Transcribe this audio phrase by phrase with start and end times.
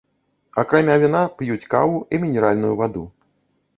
[0.61, 3.05] Акрамя віна п'юць каву і мінеральную ваду.